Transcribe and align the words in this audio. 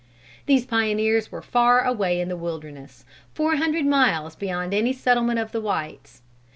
These 0.47 0.65
pioneers 0.65 1.31
were 1.31 1.43
far 1.43 1.83
away 1.85 2.19
in 2.19 2.27
the 2.27 2.35
wilderness, 2.35 3.05
four 3.35 3.57
hundred 3.57 3.85
miles 3.85 4.35
beyond 4.35 4.73
any 4.73 4.93
settlement 4.93 5.37
of 5.37 5.51
the 5.51 5.61
whites. 5.61 6.23